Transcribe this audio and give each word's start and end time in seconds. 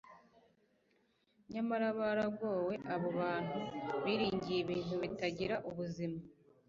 nyamara 1.51 1.87
baragowe 1.99 2.73
abo 2.93 3.09
bantu 3.19 3.57
biringiye 4.03 4.59
ibintu 4.63 4.95
bitagira 5.03 5.55
ubuzima 5.69 6.19